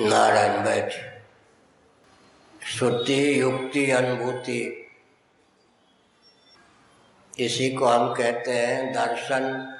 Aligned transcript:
नारायण 0.00 0.64
बैठ। 0.64 0.92
श्रुति, 2.66 3.40
युक्ति, 3.40 3.90
अनुभूति, 3.90 4.90
इसी 7.38 7.74
को 7.74 7.86
हम 7.86 8.14
कहते 8.14 8.50
हैं 8.50 8.92
दर्शन, 8.92 9.76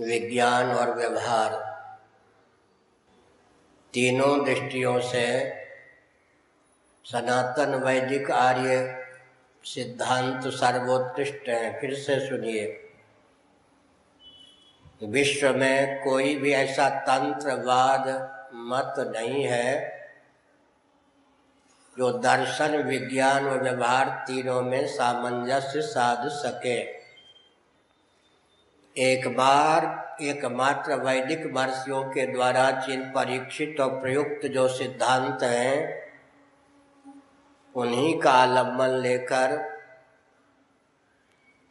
विज्ञान 0.00 0.70
और 0.70 0.94
व्यवहार। 0.94 1.50
तीनों 3.92 4.44
दृष्टियों 4.44 5.00
से 5.00 5.54
सनातन 7.04 7.74
वैदिक 7.74 8.30
आर्य 8.30 9.06
सिद्धांत 9.64 10.46
सर्वोत्कृष्ट 10.46 11.48
है, 11.48 11.80
फिर 11.80 11.94
से 11.94 12.28
सुनिए। 12.28 12.80
विश्व 15.02 15.56
में 15.56 16.04
कोई 16.04 16.34
भी 16.36 16.52
ऐसा 16.52 16.88
तंत्रवाद 16.88 18.33
मत 18.54 18.94
नहीं 18.98 19.44
है। 19.44 19.94
जो 21.98 22.12
दर्शन, 22.12 22.76
विज्ञान 22.76 23.48
और 23.48 23.62
व्यवहार 23.62 24.24
तीनों 24.26 24.62
में 24.62 24.86
सामंजस्य 24.86 25.82
साध 25.82 26.28
सके। 26.28 27.04
एक 28.96 29.36
बार 29.36 30.16
एकमात्र 30.22 30.94
वैदिक 30.94 31.46
महर्षियों 31.46 32.04
के 32.04 32.26
द्वारा 32.26 32.70
जिन 32.70 33.02
परीक्षित 33.02 33.80
और 33.80 34.00
प्रयुक्त 34.00 34.46
जो 34.46 34.68
सिद्धांत 34.68 35.42
हैं, 35.42 36.04
उन्हीं 37.74 38.20
का 38.20 38.30
आलंबन 38.30 38.88
लेकर 38.88 39.74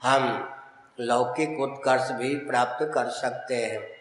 हम 0.04 0.50
लौकिक 1.00 1.60
उत्कर्ष 1.60 2.12
भी 2.12 2.36
प्राप्त 2.36 2.92
कर 2.94 3.10
सकते 3.10 3.56
हैं। 3.56 3.93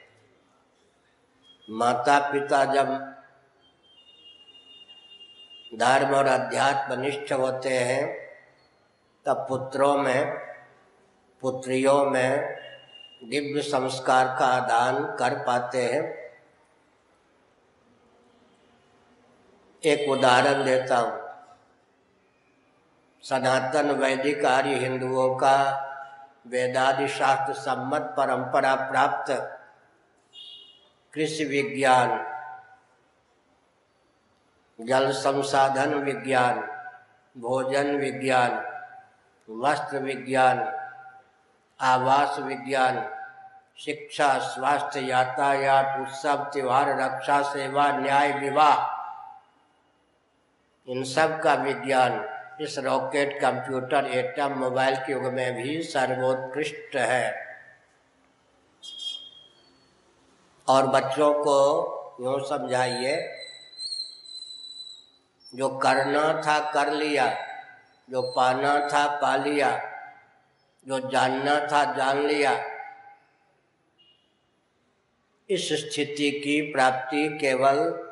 माता 1.70 2.32
पिता 2.32 2.64
जब 2.64 3.12
धर्म 5.78 6.14
और 6.14 6.26
अध्यात्म 6.26 7.00
निष्ठ 7.00 7.32
होते 7.32 7.78
हैं, 7.78 8.16
तब 9.26 9.46
पुत्रों 9.48 9.98
में, 9.98 10.30
पुत्रियों 11.40 12.04
में 12.04 12.40
दिव्य 13.24 13.62
संस्कार 13.62 14.36
का 14.38 14.46
आदान 14.46 15.16
कर 15.16 15.44
पाते 15.44 15.82
हैं। 15.82 16.02
एक 19.84 20.10
उदाहरण 20.10 20.64
देता 20.64 20.96
हूँ। 20.96 21.22
सनातन 23.22 23.90
वैदिक 23.90 24.44
आर्य 24.44 24.74
हिंदुओं 24.74 25.36
का 25.36 25.88
वेदादि 26.46 27.08
शास्त्र 27.08 27.54
सम्मत 27.54 28.02
परंपरा 28.02 28.74
प्राप्त 28.74 29.58
कृषि 31.14 31.44
विज्ञान, 31.44 32.26
जल 34.86 35.10
संसाधन 35.10 35.94
विज्ञान, 35.94 36.60
भोजन 37.38 37.96
विज्ञान, 37.96 38.50
वस्त्र 39.60 39.98
विज्ञान, 39.98 40.72
आवास 41.80 42.38
विज्ञान, 42.38 43.10
शिक्षा, 43.78 44.38
स्वास्थ्य, 44.38 45.00
यातायात, 45.00 46.00
उत्सव, 46.00 46.36
त्योहार, 46.36 47.00
रक्षा, 47.00 47.42
सेवा, 47.42 47.92
न्याय, 47.92 48.32
विवाह, 48.32 49.02
इन 50.88 51.04
सब 51.04 51.40
का 51.42 51.54
विज्ञान 51.54 52.28
इस 52.60 52.78
रॉकेट, 52.78 53.40
कंप्यूटर, 53.40 54.06
एटम, 54.06 54.52
मोबाइल 54.52 54.96
के 54.96 55.12
युग 55.12 55.24
में 55.24 55.54
भी 55.54 55.82
सर्वोत्कृष्ट 55.82 56.96
है। 56.96 57.51
और 60.68 60.86
बच्चों 60.86 61.34
को 61.34 61.56
यूँ 62.20 62.48
समझाइए, 62.48 63.38
जो 65.54 65.68
करना 65.68 66.42
था 66.42 66.72
कर 66.72 66.92
लिया, 66.92 67.36
जो 68.10 68.22
पाना 68.22 68.88
था 68.88 69.20
पा 69.20 69.36
लिया, 69.36 69.92
जो 70.88 71.10
जानना 71.10 71.60
था 71.60 71.94
जान 71.96 72.26
लिया। 72.26 72.64
इस 75.50 75.68
स्थिति 75.72 76.30
की 76.30 76.72
प्राप्ति 76.72 77.38
केवल 77.38 78.08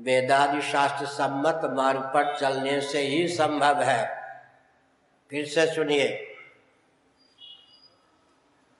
वेदादि 0.00 0.62
शास्त्र 0.62 1.06
सम्मत 1.06 1.60
मार्ग 1.64 2.00
पर 2.00 2.38
चलने 2.38 2.80
से 2.80 2.98
ही 2.98 3.28
संभव 3.28 3.82
है। 3.82 4.22
फिर 5.30 5.46
से 5.46 5.74
सुनिए। 5.74 6.31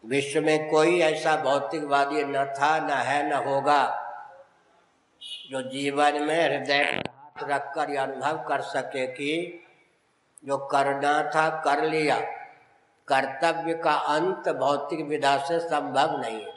विश्व 0.04 0.40
में 0.40 0.70
कोई 0.70 1.00
ऐसा 1.00 1.36
भौतिकवादी 1.36 2.24
न 2.24 2.44
था, 2.44 2.78
न 2.78 2.90
है, 2.90 3.30
न 3.30 3.32
होगा, 3.32 3.98
जो 5.50 5.62
जीवन 5.62 6.22
में 6.22 6.44
हृदय 6.44 6.82
हाथ 6.82 7.44
रखकर 7.44 7.90
यह 7.90 8.02
अनुभव 8.02 8.48
कर 8.48 8.60
सके 8.60 9.06
कि 9.06 9.60
जो 10.44 10.56
करना 10.56 11.22
था, 11.22 11.48
कर 11.62 11.84
लिया। 11.84 12.20
कर्तव्य 13.08 13.74
का 13.74 13.92
अंत 13.92 14.48
भौतिक 14.48 15.06
विधा 15.06 15.36
से 15.36 15.58
संभव 15.60 16.20
नहीं 16.20 16.44
है। 16.44 16.52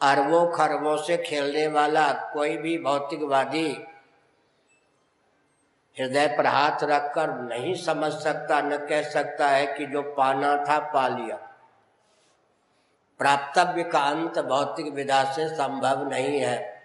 अरबों 0.00 0.52
खरबों 0.52 0.96
से 0.96 1.16
खेलने 1.16 1.68
वाला 1.68 2.12
कोई 2.12 2.56
भी 2.56 2.78
भौतिकवादी 2.78 3.86
हृदय 6.00 6.26
पर 6.26 6.46
हाथ 6.46 6.84
रखकर 6.84 7.30
नहीं 7.30 7.74
समझ 7.74 8.12
सकता, 8.12 8.60
न 8.60 8.76
कह 8.76 9.02
सकता 9.02 9.48
है 9.48 9.66
कि 9.66 9.86
जो 9.86 10.02
पाना 10.02 10.56
था 10.56 10.78
पा 10.78 11.08
लिया। 11.08 11.36
प्राप्तव्य 13.18 13.82
का 13.82 13.98
अंत 13.98 14.38
भौतिक 14.38 14.92
विधा 14.92 15.24
से 15.24 15.48
संभव 15.48 16.08
नहीं 16.08 16.40
है। 16.40 16.82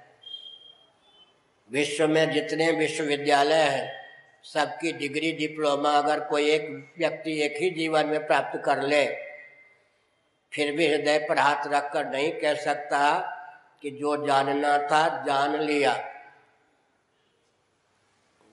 विश्व 1.71 2.07
में 2.07 2.31
जितने 2.31 2.71
विश्वविद्यालय 2.71 3.55
हैं, 3.55 4.01
सबकी 4.43 4.91
डिग्री, 4.91 5.31
डिप्लोमा 5.31 5.89
अगर 5.89 6.19
कोई 6.19 6.49
एक 6.49 6.93
व्यक्ति 6.97 7.41
एक 7.41 7.57
ही 7.57 7.69
जीवन 7.69 8.05
में 8.05 8.27
प्राप्त 8.27 8.61
कर 8.65 8.81
ले, 8.81 9.05
फिर 10.53 10.75
भी 10.75 10.87
हृदय 10.87 11.25
पर 11.29 11.39
हाथ 11.39 11.67
रखकर 11.67 12.05
नहीं 12.05 12.31
कह 12.31 12.53
सकता 12.53 13.19
कि 13.81 13.91
जो 13.91 14.27
जानना 14.27 14.77
था 14.77 15.23
जान 15.23 15.55
लिया। 15.59 16.10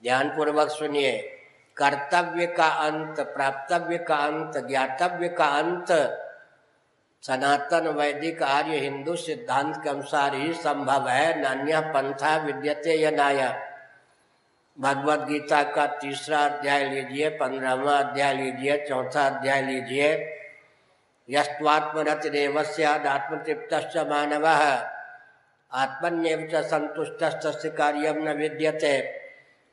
ध्यानपूर्वक 0.02 0.68
सुनिए। 0.68 1.38
कर्तव्य 1.76 2.46
का 2.46 2.66
अंत, 2.66 3.20
प्राप्तव्य 3.20 3.98
का 3.98 4.16
अंत, 4.16 4.56
ज्ञातव्य 4.56 5.28
का 5.28 5.44
अंत। 5.44 5.86
सनातन 7.22 7.88
वैदिक 7.88 8.42
आर्य 8.42 8.76
हिंदू 8.76 9.16
सिद्धांत 9.16 9.84
के 9.84 9.90
अनुसार 9.90 10.34
ही 10.34 10.52
संभव 10.52 11.08
है। 11.08 11.40
नान्य 11.40 11.80
पंथा 11.80 12.36
विद्यते 12.36 12.94
या 12.94 13.10
नाया 13.10 13.68
भगवत 14.80 15.18
गीता 15.18 15.62
का 15.62 15.86
तीसरा 15.86 16.38
अध्याय 16.38 16.84
लीजिए, 16.84 17.28
पंद्रहवा 17.28 17.98
अध्याय 17.98 18.34
लीजिए, 18.34 18.88
चौथा 18.88 19.26
अध्याय 19.26 19.62
लीजिए। 19.62 20.34
यस्वात्मरतिरेवस्यादात्मतृप्त 21.30 23.96
मानव। 23.96 24.46
आत्मन्यव 25.72 26.48
च 26.52 26.64
संतुष्ट 26.64 27.76
कार्य 27.76 28.12
न 28.12 28.32
विद्यते। 28.32 29.17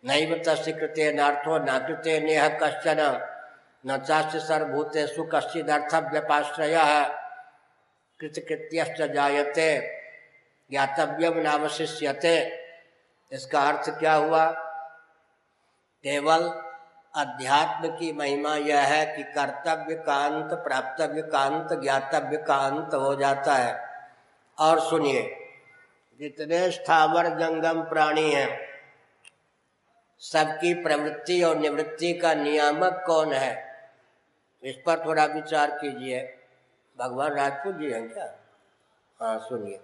नैव 0.05 0.43
तस्य 0.47 0.71
कृते 0.71 1.13
नार्थो 1.13 1.57
न 1.57 1.79
कृते 1.79 2.19
नेह 2.19 2.47
कश्चन। 2.47 3.27
न 3.87 3.97
चास्य 3.97 4.39
सर्वभूतेषु 4.39 5.23
कश्चिदर्थव्यपाश्रय। 5.23 6.75
कृतकृत्यश्च 8.19 9.01
जायते। 9.01 9.99
ज्ञातव्यम 10.71 11.37
नावशिष्यते 11.37 12.65
इसका 13.31 13.61
अर्थ 13.61 13.99
क्या 13.99 14.13
हुआ? 14.13 14.45
केवल 16.03 16.43
अध्यात्म 17.15 17.89
की 17.89 18.13
महिमा 18.13 18.55
यह 18.55 18.79
है 18.79 19.17
कि 19.17 19.23
कर्तव्य 19.23 19.95
कांत 19.95 20.53
प्राप्तव्य 20.53 21.21
का 21.21 21.39
अंत 21.39 21.81
ज्ञातव्य 21.81 22.37
कांत 22.37 22.93
हो 22.93 23.15
जाता 23.15 23.55
है। 23.55 23.89
और 24.59 24.79
सुनिए, 24.79 25.35
जितने 26.19 26.71
स्थावर 26.71 27.27
जंगम 27.27 27.81
प्राणी 27.81 28.31
हैं 28.31 28.64
सबकी 30.19 30.73
प्रवृत्ति 30.73 31.43
और 31.43 31.57
निवृत्ति 31.57 32.13
का 32.13 32.33
नियामक 32.33 33.03
कौन 33.07 33.33
है? 33.33 33.65
इस 34.63 34.75
पर 34.75 35.05
थोड़ा 35.05 35.25
विचार 35.25 35.71
कीजिए। 35.71 36.37
भगवान 36.97 37.33
राजपूत 37.33 37.75
जी 37.75 37.91
हैं 37.91 38.13
क्या? 38.13 38.35
हाँ 39.19 39.39
सुनिए। 39.39 39.79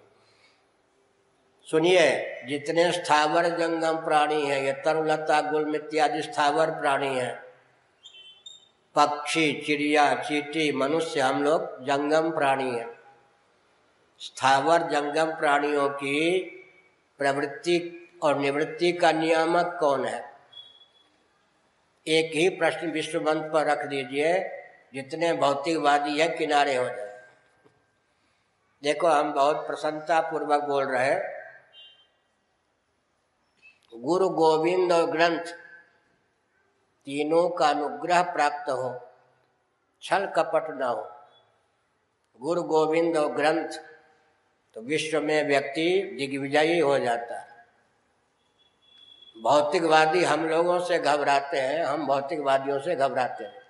सुनिए, 1.70 2.36
जितने 2.46 2.92
स्थावर 2.92 3.48
जंगम 3.48 3.96
प्राणी 3.96 4.46
हैं, 4.46 4.62
ये 4.62 4.72
तरुलता 4.72 5.40
गुलम 5.40 5.74
इत्यादि 5.74 6.22
स्थावर 6.22 6.70
प्राणी 6.70 7.18
हैं। 7.18 7.42
पक्षी, 8.94 9.62
चिड़िया, 9.66 10.14
चीटी, 10.14 10.72
मनुष्य, 10.72 11.20
हम 11.20 11.44
लोग 11.44 11.84
जंगम 11.84 12.30
प्राणी 12.30 12.70
हैं। 12.70 12.98
स्थावर 14.18 14.82
जंगम 14.82 15.34
प्राणियों 15.34 15.88
की 15.88 16.40
प्रवृत्ति 17.18 17.98
और 18.22 18.38
निवृत्ति 18.38 18.92
का 18.92 19.12
नियामक 19.12 19.76
कौन 19.80 20.04
है? 20.04 20.32
एक 22.06 22.32
ही 22.34 22.48
प्रश्न 22.48 22.90
विश्व 22.90 23.20
मंच 23.20 23.52
पर 23.52 23.66
रख 23.66 23.86
दीजिए, 23.86 24.32
जितने 24.94 25.32
भौतिकवादी 25.32 26.20
है, 26.20 26.28
किनारे 26.28 26.76
हो 26.76 26.84
जाए। 26.84 27.22
देखो, 28.82 29.06
हम 29.06 29.32
बहुत 29.32 29.56
प्रसन्नता 29.56 30.20
पूर्वक 30.20 30.62
बोल 30.62 30.84
रहे 30.84 31.06
हैं। 31.06 31.42
गुरु 33.94 34.28
गोविंद 34.28 34.92
और 34.92 35.10
ग्रंथ 35.10 35.44
तीनों 37.06 37.48
का 37.48 37.68
अनुग्रह 37.68 38.22
प्राप्त 38.22 38.70
हो, 38.70 39.08
छल 40.02 40.26
कपट 40.26 40.70
न 40.70 40.82
हो। 40.82 41.10
गुरु 42.40 42.62
गोविंद 42.62 43.16
और 43.16 43.32
ग्रंथ 43.32 43.68
तो 44.74 44.80
विश्व 44.80 45.20
में 45.20 45.48
व्यक्ति 45.48 46.16
दिग्विजयी 46.18 46.78
हो 46.78 46.98
जाता 46.98 47.40
है। 47.40 47.51
भौतिकवादी 49.42 50.24
हम 50.24 50.48
लोगों 50.48 50.80
से 50.80 50.98
घबराते 50.98 51.60
हैं, 51.60 51.84
हम 51.84 52.06
भौतिकवादियों 52.06 52.80
से 52.80 52.94
घबराते 52.94 53.44
हैं। 53.44 53.62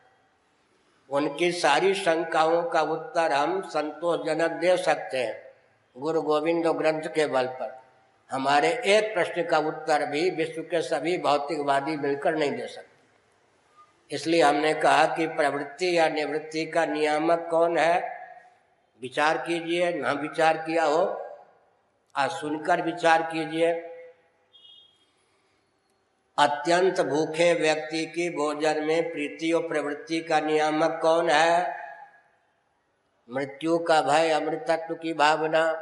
उनकी 1.10 1.52
सारी 1.52 1.94
शंकाओं 1.94 2.62
का 2.62 2.80
उत्तर 2.80 3.32
हम 3.32 3.62
संतोषजनक 3.62 4.50
दे 4.50 4.76
सकते 4.76 5.19
हैं, 5.19 5.42
गुरु 5.98 6.22
गोविंद 6.22 6.66
ग्रंथ 6.66 7.02
के 7.02 7.26
बल 7.26 7.46
पर। 7.46 7.82
हमारे 8.30 8.69
एक 8.69 9.14
प्रश्न 9.14 9.42
का 9.42 9.58
उत्तर 9.58 10.06
भी 10.06 10.30
विश्व 10.30 10.62
के 10.62 10.82
सभी 10.82 11.19
भौतिकवादी 11.19 11.96
मिलकर 11.96 12.34
नहीं 12.34 12.52
दे 12.52 12.66
सकते। 12.66 14.14
इसलिए 14.14 14.42
हमने 14.42 14.75
कहा 14.75 15.06
कि 15.06 15.26
प्रवृत्ति 15.26 15.98
या 15.98 16.08
निवृत्ति 16.08 16.66
का 16.66 16.86
नियामक 16.86 17.48
कौन 17.50 17.78
है? 17.78 18.18
विचार 19.02 19.38
कीजिए, 19.38 19.92
न 19.92 20.06
विचार 20.06 20.56
किया 20.56 20.84
हो, 20.84 21.26
आज 22.16 22.30
सुनकर 22.30 22.82
विचार 22.82 23.22
कीजिए। 23.22 23.91
अत्यंत 26.42 27.00
भूखे 27.00 27.54
व्यक्ति 27.54 28.06
की 28.06 28.30
भोजन 28.30 28.84
में 28.84 29.12
प्रीति 29.12 29.52
और 29.52 29.68
प्रवृत्ति 29.68 30.20
का 30.20 30.40
नियामक 30.40 30.98
कौन 31.02 31.30
है? 31.30 31.76
मृत्यु 33.30 33.78
का 33.78 34.02
भय, 34.02 34.30
अमृतत्व 34.30 34.94
की 34.94 35.14
भावना। 35.14 35.72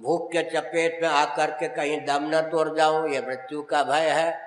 भूख 0.00 0.32
के 0.32 0.42
चपेट 0.42 1.02
में 1.02 1.08
आकर 1.08 1.50
के 1.50 1.68
कहीं 1.68 2.04
दम 2.04 2.30
न 2.34 2.40
तोड़ 2.40 2.76
जाऊँ 2.76 3.10
ये 3.10 3.20
मृत्यु 3.20 3.62
का 3.62 3.82
भय 3.82 4.10
है। 4.10 4.40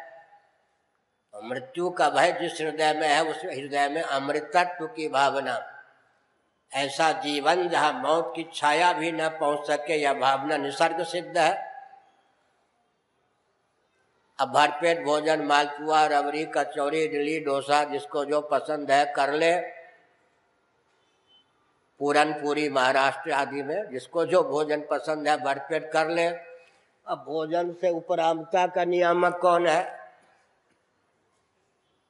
मृत्यु 1.43 1.89
का 1.89 2.09
भय 2.09 2.31
जिस 2.41 2.61
हृदय 2.61 2.93
में 2.93 3.07
है, 3.07 3.23
उस 3.23 3.37
हृदय 3.37 3.89
में 3.89 4.01
अमृतत्व 4.01 4.85
की 4.85 5.07
भावना। 5.07 5.81
ऐसा 6.73 7.11
जीवन 7.11 7.69
जहाँ 7.69 7.93
मौत 7.93 8.33
की 8.35 8.49
छाया 8.55 8.93
भी 8.93 9.11
न 9.11 9.29
पहुँच 9.29 9.67
सके, 9.67 9.93
यह 9.93 10.13
भावना 10.13 10.57
निसर्ग 10.57 11.03
सिद्ध 11.03 11.37
है। 11.37 11.74
अब 14.39 14.51
भरपेट 14.51 15.03
भोजन, 15.03 15.41
मालपुआ, 15.41 16.05
रबड़ी 16.05 16.45
कचौरी 16.45 17.03
इडली, 17.03 17.39
डोसा, 17.39 17.83
जिसको 17.83 18.25
जो 18.25 18.41
पसंद 18.41 18.91
है 18.91 19.05
कर 19.15 19.33
ले। 19.33 19.55
पूरन, 21.99 22.31
पूरी 22.33 22.69
महाराष्ट्र 22.69 23.31
आदि 23.31 23.61
में 23.63 23.91
जिसको 23.91 24.25
जो 24.25 24.43
भोजन 24.43 24.81
पसंद 24.81 25.27
है 25.27 25.37
भरपेट 25.37 25.91
कर 25.91 26.09
ले। 26.09 26.27
अब 27.07 27.23
भोजन 27.27 27.71
से 27.73 27.89
उपरामता 27.89 28.65
का 28.67 28.83
नियामक 28.83 29.37
कौन 29.41 29.67
है? 29.67 30.05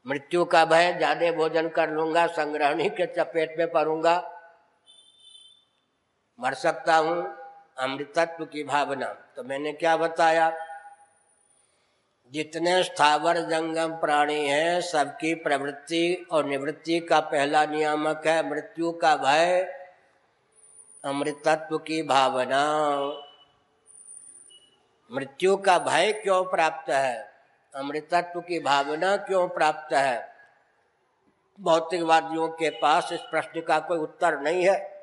मृत्यु 0.05 0.45
का 0.45 0.65
भय, 0.65 0.93
ज़्यादा 0.97 1.31
भोजन 1.31 1.67
कर 1.69 1.89
लूँगा, 1.89 2.25
संग्रहणी 2.27 2.89
के 2.89 3.05
चपेट 3.05 3.57
में 3.57 3.71
पड़ूँगा। 3.71 4.15
मर 6.39 6.53
सकता 6.53 6.95
हूँ, 6.95 7.35
अमृतत्व 7.77 8.45
की 8.45 8.63
भावना। 8.63 9.07
तो 9.35 9.43
मैंने 9.43 9.71
क्या 9.73 9.97
बताया? 9.97 10.49
जितने 12.31 12.83
स्थावर 12.83 13.37
जंगम 13.37 13.95
प्राणी 13.95 14.47
हैं, 14.47 14.81
सबकी 14.81 15.35
प्रवृत्ति 15.35 16.27
और 16.31 16.45
निवृत्ति 16.45 16.99
का 16.99 17.19
पहला 17.19 17.65
नियामक 17.65 18.27
है, 18.27 18.49
मृत्यु 18.49 18.91
का 18.91 19.15
भय, 19.15 19.61
अमृतत्व 21.05 21.77
की 21.77 22.03
भावना। 22.03 22.63
मृत्यु 25.11 25.57
का 25.57 25.79
भय 25.79 26.13
क्यों 26.13 26.43
प्राप्त 26.43 26.89
है? 26.89 27.33
अमृतत्व 27.75 28.41
की 28.41 28.59
भावना 28.59 29.17
क्यों 29.17 29.47
प्राप्त 29.47 29.93
है? 29.93 30.35
भौतिकवादियों 31.61 32.47
के 32.47 32.69
पास 32.69 33.09
इस 33.11 33.21
प्रश्न 33.21 33.61
का 33.61 33.79
कोई 33.79 33.97
उत्तर 33.97 34.39
नहीं 34.39 34.69
है। 34.69 34.95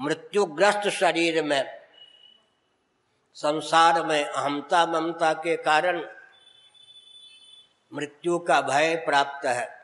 मृत्युग्रस्त 0.00 0.88
शरीर 0.88 1.42
में 1.42 1.77
संसार 3.38 4.06
में 4.06 4.24
अहमता 4.24 4.86
ममता 4.86 5.32
के 5.32 5.56
कारण 5.56 6.04
मृत्यु 7.94 8.38
का 8.38 8.60
भय 8.60 8.96
प्राप्त 8.96 9.46
है। 9.46 9.78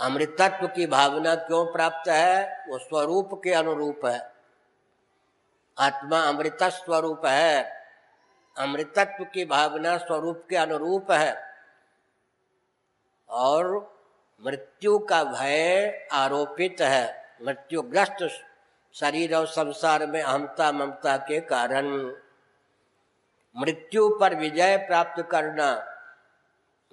अमृतत्व 0.00 0.66
की 0.66 0.86
भावना 0.86 1.34
क्यों 1.34 1.72
प्राप्त 1.72 2.08
है? 2.08 2.64
वो 2.68 2.78
स्वरूप 2.78 3.30
के 3.44 3.54
अनुरूप 3.54 4.06
है। 4.06 4.32
आत्मा 5.78 6.20
अमृत 6.20 6.58
स्वरूप 6.62 7.26
है। 7.26 7.86
अमृतत्व 8.58 9.24
की 9.24 9.44
भावना 9.44 9.98
स्वरूप 9.98 10.42
के 10.50 10.56
अनुरूप 10.56 11.10
है। 11.10 11.54
और 13.28 13.94
मृत्यु 14.46 14.98
का 14.98 15.24
भय 15.24 16.08
आरोपित 16.12 16.76
है। 16.80 17.36
मृत्युग्रस्त 17.42 18.28
शरीर 18.94 19.34
और 19.34 19.46
संसार 19.46 20.06
में 20.06 20.22
अहमता 20.22 20.72
ममता 20.72 21.16
के 21.16 21.40
कारण। 21.40 21.86
मृत्यु 23.56 24.18
पर 24.20 24.34
विजय 24.34 24.76
प्राप्त 24.76 25.28
करना, 25.30 25.96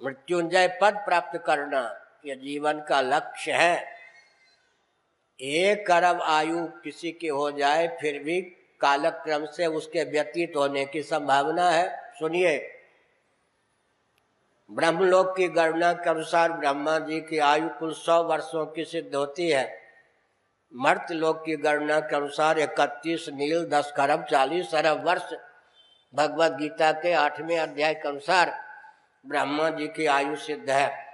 मृत्युंजय 0.04 0.78
पद 0.82 0.94
प्राप्त 0.94 1.42
करना 1.46 2.00
यह 2.26 2.34
जीवन 2.34 2.80
का 2.80 3.00
लक्ष्य 3.00 3.52
है। 3.52 3.86
एक 5.40 5.90
अरब 5.90 6.22
आयु 6.22 6.66
किसी 6.66 7.12
की 7.12 7.26
हो 7.26 7.50
जाए, 7.50 7.98
फिर 8.00 8.22
भी 8.22 8.40
कालक्रम 8.80 9.46
से 9.46 9.66
उसके 9.66 10.04
व्यतीत 10.04 10.52
होने 10.56 10.84
की 10.84 11.02
संभावना 11.02 11.70
है। 11.70 12.12
सुनिए। 12.18 12.78
ब्रह्मलोक 14.70 15.36
की 15.36 15.48
गणना 15.48 15.92
के 15.92 16.10
अनुसार 16.10 16.52
ब्रह्मा 16.52 16.98
जी 16.98 17.20
की 17.20 17.38
आयु 17.38 17.68
कुल 17.68 17.92
सौ 17.92 18.22
वर्षों 18.22 18.66
की 18.66 18.84
सिद्ध 18.84 19.14
होती 19.14 19.50
है। 19.50 19.81
मर्त 20.76 21.12
लोक 21.12 21.42
की 21.46 21.56
गणना 21.56 22.00
के 22.00 22.16
अनुसार 22.16 22.58
इकतीस 22.58 23.28
नील, 23.28 23.64
दस 23.64 23.92
खरब 23.96 24.24
चालीस 24.24 24.74
अरब 24.74 25.06
वर्ष। 25.06 25.32
भगवत 26.14 26.52
गीता 26.52 26.92
के 26.92 27.12
आठवें 27.12 27.58
अध्याय 27.58 27.94
के 27.94 28.08
अनुसार 28.08 28.64
ब्रह्मा 29.26 29.70
जी 29.70 29.86
की 29.86 30.06
आयु 30.06 30.36
सिद्ध 30.36 30.70
है। 30.70 31.06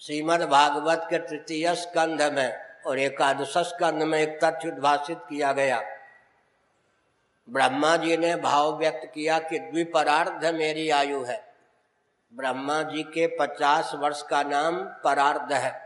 श्रीमद 0.00 0.42
भागवत 0.42 1.06
के 1.10 1.18
तृतीय 1.18 1.74
स्कंध 1.74 2.22
में 2.22 2.58
और 2.86 2.98
एकादश 2.98 3.58
स्कंध 3.58 4.02
में 4.02 4.18
एक 4.18 4.44
तथ्य 4.44 4.68
उद्भाषित 4.68 5.18
किया 5.18 5.52
गया। 5.52 5.82
ब्रह्मा 7.50 7.96
जी 7.96 8.16
ने 8.16 8.36
भाव 8.36 8.78
व्यक्त 8.78 9.12
किया 9.14 9.38
कि 9.38 9.58
द्विपरार्ध 9.58 10.44
मेरी 10.44 10.90
आयु 10.90 11.24
है। 11.24 11.54
ब्रह्मा 12.34 12.82
जी 12.82 13.02
के 13.02 13.26
पचास 13.26 13.92
वर्ष 13.94 14.22
का 14.22 14.42
नाम 14.42 14.76
परार्ध 14.84 15.52
है। 15.52 15.85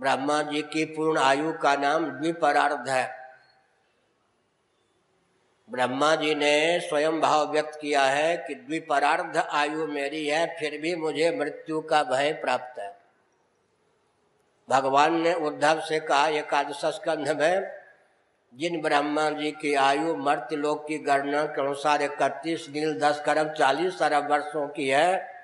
ब्रह्मा 0.00 0.42
जी 0.42 0.62
की 0.62 0.84
पूर्ण 0.84 1.18
आयु 1.18 1.52
का 1.52 1.76
नाम 1.76 2.10
द्विपरार्ध 2.10 2.88
है। 2.88 3.24
ब्रह्मा 5.70 6.16
जी 6.16 6.34
ने 6.34 6.80
स्वयं 6.80 7.20
भाव 7.20 7.52
व्यक्त 7.52 7.78
किया 7.80 8.02
है 8.02 8.36
कि 8.36 8.54
द्विपरार्ध 8.54 9.36
आयु 9.36 9.86
मेरी 9.86 10.26
है, 10.26 10.56
फिर 10.58 10.80
भी 10.80 10.94
मुझे 10.96 11.36
मृत्यु 11.36 11.80
का 11.80 12.02
भय 12.02 12.32
प्राप्त 12.32 12.78
है। 12.78 12.96
भगवान 14.68 15.20
ने 15.20 15.34
उद्धव 15.34 15.80
से 15.80 16.00
कहा, 16.00 16.26
एकादश 16.26 16.84
स्कंध 16.84 17.28
में, 17.28 17.72
जिन 18.54 18.82
ब्रह्मा 18.82 19.30
जी 19.30 19.50
की 19.50 19.74
आयु 19.74 20.16
मर्त्य 20.16 20.56
लोक 20.56 20.88
की 20.88 20.98
गणना 20.98 21.44
के 21.44 21.60
अनुसार 21.60 22.02
इकतीस, 22.02 22.70
नील, 22.70 22.98
दस 22.98 23.22
खरब 23.26 23.52
चालीस 23.52 24.02
अरब 24.02 24.30
वर्षों 24.30 24.68
की 24.68 24.88
है, 24.88 25.34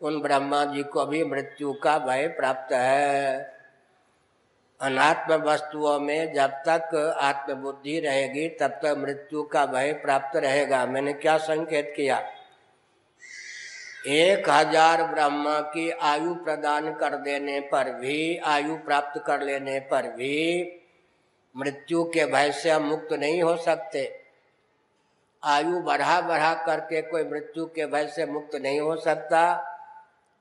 उन 0.00 0.20
ब्रह्मा 0.22 0.64
जी 0.64 0.82
को 0.82 1.06
भी 1.06 1.24
मृत्यु 1.24 1.72
का 1.72 1.98
भय 1.98 2.28
प्राप्त 2.28 2.72
है। 2.72 3.57
अनात्म 4.80 5.34
वस्तुओं 5.34 5.98
में 6.00 6.32
जब 6.34 6.50
तक 6.68 6.94
आत्मबुद्धि 7.20 8.00
रहेगी, 8.00 8.48
तब 8.48 8.70
तक 8.70 8.94
मृत्यु 8.98 9.42
का 9.42 9.66
भय 9.66 9.92
प्राप्त 9.92 10.36
रहेगा। 10.36 10.86
मैंने 10.86 11.12
क्या 11.12 11.38
संकेत 11.38 11.92
किया? 11.96 12.22
एक 14.06 14.50
हज़ार 14.50 15.02
ब्रह्मा 15.02 15.60
की 15.60 15.90
आयु 15.90 16.34
प्रदान 16.34 16.92
कर 16.94 17.16
देने 17.16 17.60
पर 17.60 17.92
भी, 17.92 18.36
आयु 18.36 18.76
प्राप्त 18.76 19.22
कर 19.26 19.42
लेने 19.42 19.80
पर 19.80 20.02
भी 20.02 20.72
मृत्यु 21.56 22.04
के 22.04 22.24
भय 22.24 22.52
से 22.52 22.70
हम 22.70 22.82
मुक्त 22.82 23.12
नहीं 23.12 23.42
हो 23.42 23.56
सकते। 23.56 24.22
आयु 25.44 25.80
बढ़ा 25.80 26.20
बढ़ा 26.20 26.54
करके 26.54 27.02
कोई 27.02 27.24
मृत्यु 27.24 27.66
के 27.66 27.86
भय 27.86 28.06
से 28.06 28.26
मुक्त 28.26 28.54
नहीं 28.54 28.80
हो 28.80 28.96
सकता। 28.96 29.52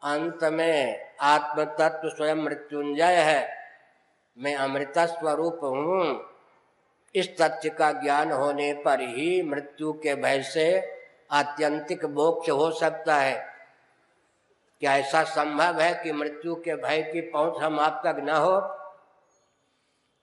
अंत 0.03 0.43
में 0.43 1.09
आत्म 1.21 1.63
तत्व 1.63 2.09
स्वयं 2.09 2.35
मृत्युंजय 2.35 3.15
है। 3.15 3.56
मैं 4.39 4.55
अमृता 4.55 5.05
स्वरूप 5.05 5.59
हूँ। 5.63 6.25
इस 7.15 7.41
तथ्य 7.41 7.69
का 7.69 7.91
ज्ञान 7.91 8.31
होने 8.31 8.73
पर 8.73 9.01
ही 9.01 9.41
मृत्यु 9.41 9.93
के 9.93 10.15
भय 10.15 10.41
से 10.43 10.93
आत्यंतिक 11.31 12.05
मोक्ष 12.05 12.49
हो 12.49 12.71
सकता 12.71 13.15
है। 13.15 13.47
क्या 14.79 14.97
ऐसा 14.97 15.23
संभव 15.23 15.81
है 15.81 16.03
कि 16.03 16.11
मृत्यु 16.11 16.55
के 16.55 16.75
भय 16.75 17.01
की 17.01 17.21
पहुँच 17.21 17.63
हम 17.63 17.79
आप 17.79 18.01
तक 18.05 18.15
न 18.19 18.29
हो? 18.29 18.57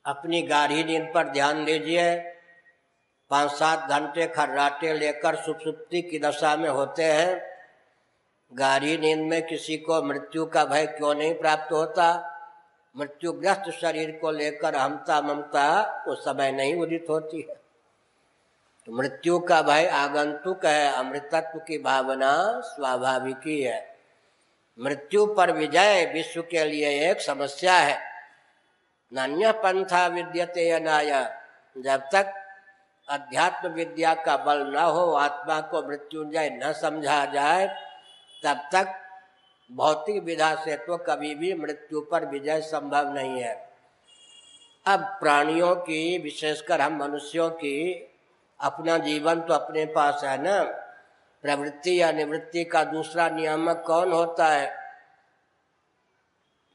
अपनी 0.06 0.42
गाढ़ी 0.42 0.84
नींद 0.84 1.12
पर 1.14 1.28
ध्यान 1.28 1.64
दीजिए। 1.64 2.16
पाँच 3.30 3.50
सात 3.50 3.88
घंटे 3.88 4.26
खर्राटे 4.26 4.92
लेकर 4.92 5.36
सुप्ति 5.36 6.02
की 6.02 6.18
दशा 6.18 6.56
में 6.56 6.68
होते 6.68 7.04
हैं। 7.04 7.42
गाढ़ी 8.54 8.98
नींद 8.98 9.20
में 9.20 9.46
किसी 9.46 9.76
को 9.76 10.02
मृत्यु 10.02 10.46
का 10.46 10.64
भय 10.64 10.86
क्यों 10.86 11.14
नहीं 11.14 11.34
प्राप्त 11.34 11.72
होता? 11.72 12.30
मृत्युग्रस्त 12.96 13.70
शरीर 13.70 14.18
को 14.22 14.30
लेकर 14.30 14.76
हमता 14.76 15.20
ममता 15.20 16.04
उस 16.08 16.24
समय 16.24 16.52
नहीं 16.52 16.74
उदित 16.74 17.06
होती 17.10 17.46
है। 17.50 17.54
तो 18.86 18.92
मृत्यु 18.92 19.38
का 19.38 19.62
भय 19.62 19.86
आगंतुक 19.86 20.66
है, 20.66 20.92
अमृतत्व 20.92 21.58
की 21.58 21.78
भावना 21.78 22.60
स्वाभाविक 22.60 23.40
ही 23.46 23.62
है। 23.62 23.96
मृत्यु 24.80 25.26
पर 25.26 25.52
विजय 25.52 26.10
विश्व 26.14 26.42
के 26.42 26.64
लिए 26.64 27.10
एक 27.10 27.20
समस्या 27.20 27.74
है। 27.74 27.98
नान्य 29.12 29.52
पंथा 29.52 30.06
विद्यते 30.06 30.70
अनाय 30.70 31.36
जब 31.78 32.00
तक 32.12 32.34
अध्यात्म 33.08 33.68
विद्या 33.68 34.14
का 34.14 34.36
बल 34.36 34.58
न 34.58 34.76
हो, 34.76 35.12
आत्मा 35.12 35.60
को 35.60 35.88
मृत्युंजय 35.88 36.60
न 36.62 36.72
समझा 36.72 37.24
जाए, 37.24 37.66
तब 38.44 38.56
तक 38.72 39.03
भौतिक 39.72 40.22
विधा 40.22 40.54
से 40.54 40.76
तो 40.76 40.96
कभी 40.96 41.34
भी 41.34 41.54
मृत्यु 41.54 42.00
पर 42.00 42.26
विजय 42.26 42.60
संभव 42.60 43.12
नहीं 43.12 43.42
है। 43.42 43.70
अब 44.86 45.00
प्राणियों 45.00 45.76
की, 45.76 46.18
विशेषकर 46.18 46.80
हम 46.80 46.96
मनुष्यों 46.96 47.50
की, 47.50 48.08
अपना 48.60 48.98
जीवन 48.98 49.40
तो 49.40 49.54
अपने 49.54 49.86
पास 49.86 50.20
है 50.24 50.42
ना? 50.42 50.62
प्रवृत्ति 51.42 52.02
या 52.02 52.12
निवृत्ति 52.12 52.64
का 52.64 52.84
दूसरा 52.84 53.28
नियामक 53.28 53.84
कौन 53.86 54.12
होता 54.12 54.46
है? 54.46 54.76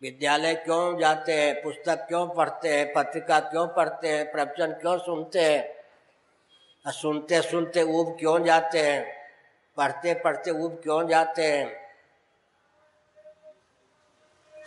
विद्यालय 0.02 0.56
क्यों 0.56 1.00
जाते 1.00 1.34
हैं? 1.34 1.64
पुस्तक 1.64 2.06
क्यों 2.08 2.28
पढ़ते 2.28 2.78
हैं? 2.78 2.94
पत्रिका 2.94 3.40
क्यों 3.40 3.68
पढ़ते 3.68 4.08
हैं? 4.08 4.32
प्रवचन 4.32 4.72
क्यों 4.72 4.98
सुनते 4.98 5.40
हैं? 5.40 5.80
सुनते 6.92 7.42
सुनते 7.42 7.84
ऊब 7.84 8.18
क्यों 8.20 8.44
जाते 8.44 8.80
हैं? 8.80 9.16
पढ़ते 9.78 10.14
पढ़ते 10.14 10.52
ऊब 10.52 10.80
क्यों 10.84 11.08
जाते 11.08 11.44
हैं? 11.44 11.89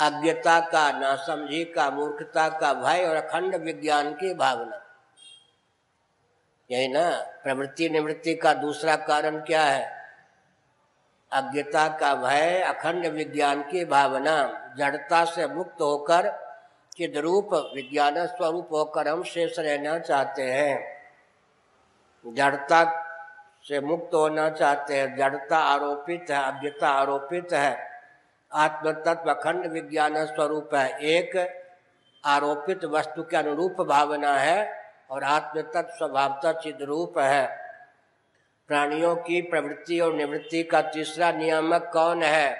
अज्ञता 0.02 0.60
का, 0.60 0.92
नासमझी 0.92 1.64
का, 1.64 1.90
मूर्खता 1.90 2.48
का 2.48 2.74
भय 2.74 3.04
और 3.04 3.16
अखंड 3.16 3.54
विज्ञान 3.54 4.12
की 4.12 4.34
भावना। 4.34 4.82
यही 6.70 6.88
ना, 6.88 7.10
प्रवृत्ति 7.42 7.88
निवृत्ति 7.88 8.34
का 8.34 8.54
दूसरा 8.54 8.96
कारण 8.96 9.40
क्या 9.40 9.62
है? 9.62 10.02
अज्ञता 11.32 11.88
का 11.88 12.14
भय, 12.14 12.60
अखंड 12.60 13.06
विज्ञान 13.06 13.62
की 13.62 13.84
भावना। 13.84 14.68
जड़ता 14.78 15.24
से 15.24 15.46
मुक्त 15.46 15.80
होकर 15.80 16.32
चिद 16.96 17.16
रूप 17.16 17.48
विज्ञान 17.54 18.26
स्वरूप 18.26 18.68
होकर 18.72 19.08
हम 19.08 19.22
शेष 19.22 19.58
रहना 19.58 19.98
चाहते 19.98 20.42
हैं। 20.42 21.02
जड़ता 22.34 23.04
से 23.68 23.80
मुक्त 23.80 24.14
होना 24.14 24.50
चाहते 24.50 25.00
हैं। 25.00 25.16
जड़ता 25.16 25.58
आरोपित 25.58 26.26
है, 26.30 26.36
अज्ञता 26.36 26.88
आरोपित 26.88 27.52
है। 27.52 27.91
आत्म 28.54 28.92
तत्व 28.92 29.30
अखंड 29.30 29.66
विज्ञान 29.66 30.26
स्वरूप 30.26 30.74
है। 30.74 31.00
एक 31.00 31.62
आरोपित 32.24 32.84
वस्तु 32.84 33.22
के 33.22 33.36
अनुरूप 33.36 33.80
भावना 33.80 34.34
है 34.34 34.82
और 35.10 35.24
आत्म 35.24 35.60
तत्व 35.60 35.94
स्वभावता 35.94 36.52
चिद 36.52 36.78
रूप 36.82 37.18
है। 37.18 37.62
प्राणियों 38.68 39.16
की 39.16 39.42
प्रवृत्ति 39.42 40.00
और 40.00 40.14
निवृत्ति 40.14 40.62
का 40.62 40.82
तीसरा 40.82 41.32
नियामक 41.32 41.90
कौन 41.92 42.22
है? 42.22 42.56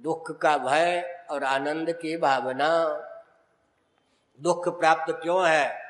दुख 0.00 0.40
का 0.40 0.58
भय 0.58 1.20
और 1.30 1.44
आनंद 1.44 1.92
की 1.92 2.16
भावना। 2.16 2.84
दुख 4.42 4.80
प्राप्त 4.80 5.20
क्यों 5.22 5.48
है? 5.48 5.84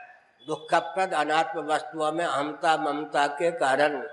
दुखप्रद 0.47 1.14
अनात्म 1.14 1.61
वस्तुओं 1.61 2.12
में 2.12 2.25
अहमता 2.25 2.76
ममता 2.76 3.26
के 3.26 3.50
कारण। 3.50 4.09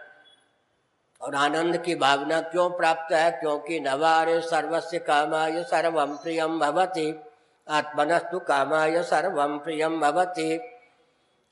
और 1.22 1.36
आनंद 1.36 1.78
की 1.78 1.96
भावना 1.96 2.42
क्यों 2.42 2.70
प्राप्त 2.70 3.14
है? 3.14 3.32
क्योंकि 3.32 3.80
नवारे 3.80 4.42
सर्वस्य 4.42 5.00
कामाय 5.00 5.64
सर्वम 5.64 6.16
प्रियम 6.16 6.60
भवती। 6.60 7.22
आत्मनस्तु 7.70 8.40
कामाय 8.40 9.04
सर्वम 9.04 9.58
प्रियम 9.58 10.00
भवती। 10.00 10.60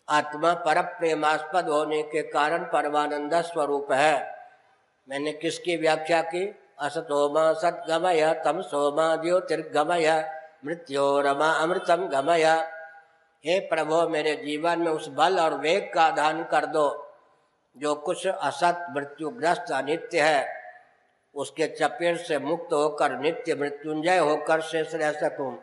आत्मा 0.09 0.53
पर 0.53 0.81
प्रेमास्पद 0.81 1.69
होने 1.69 2.03
के 2.03 2.21
कारण 2.21 2.63
परमानंद 2.63 3.41
स्वरूप 3.41 3.91
है। 3.91 4.39
मैंने 5.09 5.31
किसकी 5.31 5.77
व्याख्या 5.77 6.21
की? 6.21 6.59
असतोमा 6.79 7.53
सदगमय 7.53 8.41
तम 8.45 8.61
सोमा 8.61 9.15
ज्योतिर्गमय, 9.15 10.31
मृत्यो 10.65 11.21
रमा 11.21 11.51
अमृतम 11.51 11.95
गमय। 11.95 12.45
हे 13.45 13.59
प्रभो, 13.59 14.09
मेरे 14.09 14.35
जीवन 14.35 14.79
में 14.79 14.91
उस 14.91 15.07
बल 15.07 15.39
और 15.39 15.53
वेग 15.53 15.93
का 15.93 16.09
दान 16.09 16.43
कर 16.43 16.65
दो। 16.65 17.08
जो 17.79 17.95
कुछ 17.95 18.27
असत 18.27 18.85
मृत्युग्रस्त 18.95 19.71
अनित्य 19.71 20.21
है, 20.21 20.47
उसके 21.35 21.67
चपेट 21.67 22.17
से 22.17 22.39
मुक्त 22.39 22.73
होकर, 22.73 23.19
नित्य 23.19 23.55
मृत्युंजय 23.55 24.17
होकर 24.17 24.61
शेष 24.61 24.95
रह 24.95 25.11
सकूँ। 25.11 25.57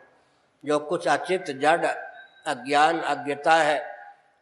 जो 0.63 0.79
कुछ 0.79 1.07
अचित 1.07 1.51
जड़ 1.51 1.85
अज्ञान 2.47 2.99
अज्ञता 2.99 3.53
है, 3.53 3.81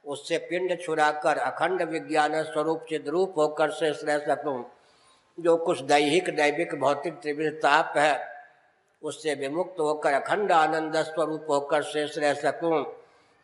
उससे 0.06 0.38
पिंड 0.38 0.80
छुड़ाकर, 0.82 1.38
अखंड 1.38 1.82
विज्ञान 1.82 2.44
स्वरूप 2.44 2.86
चिद 2.90 3.08
रूप 3.08 3.34
होकर 3.38 3.72
शेष 3.72 4.04
रह 4.04 4.18
सकूँ। 4.18 4.64
जो 5.38 5.58
कुछ 5.58 5.82
दैहिक 5.82 6.36
दैविक 6.36 6.76
भौतिक 6.76 7.14
त्रिविध 7.14 7.54
ताप 7.54 7.94
है, 7.98 8.20
उससे 9.02 9.34
विमुक्त 9.34 9.80
होकर, 9.80 10.14
अखंड 10.14 10.52
आनंद 10.52 10.98
स्वरूप 10.98 11.46
होकर 11.50 11.82
शेष 11.84 12.18
रह 12.18 12.34
सकूँ। 12.34 12.86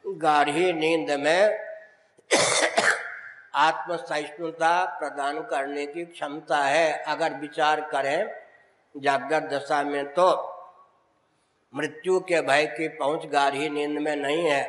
गाढ़ी 0.06 0.74
नींद 0.74 1.12
में 1.12 1.60
आत्म 3.54 3.96
सहिष्णुता 3.96 4.86
प्रदान 5.00 5.42
करने 5.42 5.86
की 5.86 6.06
क्षमता 6.06 6.58
है। 6.58 6.92
अगर 7.04 7.34
विचार 7.34 7.82
करें 7.82 8.30
जागृत 8.96 9.44
दशा 9.44 9.84
में 9.84 10.14
तो 10.14 10.30
मृत्यु 11.74 12.20
के 12.20 12.42
भय 12.42 12.66
की 12.66 12.88
पहुँच 12.88 13.26
गाढ़ी 13.26 13.70
नींद 13.70 14.00
में 14.00 14.16
नहीं 14.16 14.50
है। 14.50 14.64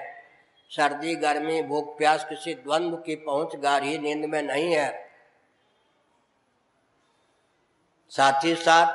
सर्दी, 0.71 1.15
गर्मी, 1.15 1.62
भूख, 1.62 1.97
प्यास, 1.99 2.25
किसी 2.25 2.55
द्वंद्व 2.55 2.97
की 2.97 3.15
पहुँच 3.17 3.57
गाढ़ी 3.57 3.99
नींद 3.99 4.25
में 4.25 4.43
नहीं 4.43 4.73
है। 4.75 5.11
साथ 8.12 8.45
ही 8.45 8.55
साथ 8.55 8.95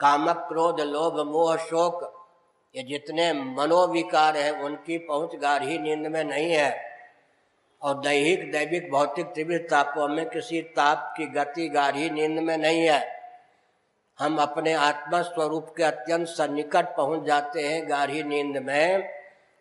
कामक, 0.00 0.36
क्रोध, 0.48 0.80
लोभ, 0.80 1.20
मोह, 1.26 1.56
शोक, 1.56 2.12
ये 2.74 2.82
जितने 2.82 3.32
मनोविकार 3.32 4.36
है, 4.36 4.50
उनकी 4.52 4.98
पहुँच 4.98 5.36
गाढ़ी 5.36 5.78
नींद 5.78 6.06
में 6.06 6.24
नहीं 6.24 6.52
है। 6.52 6.95
और 7.82 8.00
दैहिक, 8.00 8.52
दैविक, 8.52 8.90
भौतिक 8.90 9.26
तीव्र 9.26 9.58
तापों 9.58 10.08
में 10.08 10.28
किसी 10.28 10.62
ताप 10.62 11.14
की 11.16 11.26
गति, 11.26 11.68
गाढ़ी 11.68 12.10
नींद 12.10 12.38
में 12.38 12.56
नहीं 12.58 12.88
है। 12.88 13.16
हम 14.18 14.38
अपने 14.38 14.72
आत्मा 14.72 15.22
स्वरूप 15.22 15.74
के 15.76 15.82
अत्यंत 15.82 16.28
सन्निकट 16.28 16.96
पहुँच 16.96 17.26
जाते 17.26 17.62
हैं 17.62 17.90
गाढ़ी 17.90 18.22
नींद 18.22 18.56
में। 18.56 19.08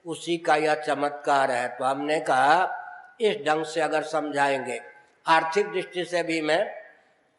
उसी 0.06 0.38
का 0.38 0.56
यह 0.56 0.76
चमत्कार 0.76 1.52
है। 1.52 1.68
तो 1.68 1.86
हमने 1.86 2.20
कहा, 2.20 2.82
इस 3.22 3.38
ढंग 3.48 3.66
से 3.66 3.82
अगर 3.82 4.04
समझाएँगे। 4.04 4.82
आर्थिक 5.28 5.72
दृष्टि 5.72 6.06
से 6.06 6.24
भी 6.24 6.42
मैं 6.42 6.76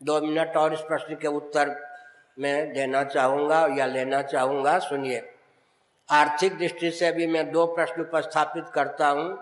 दो 0.02 0.20
मिनट 0.20 0.56
और 0.56 0.74
इस 0.74 0.80
प्रश्न 0.80 1.14
के 1.14 1.28
उत्तर 1.28 1.74
में 2.38 2.72
देना 2.72 3.04
चाहूँगा 3.04 3.68
या 3.78 3.86
लेना 3.86 4.22
चाहूँगा। 4.22 4.78
सुनिए, 4.78 5.32
आर्थिक 6.10 6.58
दृष्टि 6.58 6.90
से 6.90 7.12
भी 7.12 7.26
मैं 7.26 7.52
दो 7.52 7.66
प्रश्न 7.66 8.02
उपस्थापित 8.02 8.64
करता 8.74 9.08
हूँ। 9.08 9.38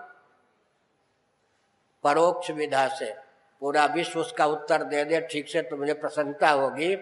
परोक्ष 2.05 2.51
विधा 2.51 2.87
से। 2.87 3.15
पूरा 3.59 3.85
विश्व 3.85 4.19
उसका 4.19 4.45
उत्तर 4.45 4.83
दे 4.83 5.03
दे, 5.03 5.21
ठीक 5.21 5.49
से 5.49 5.61
तो 5.61 5.77
मुझे 5.77 5.93
प्रसन्नता 5.93 6.49
होगी। 6.49 6.93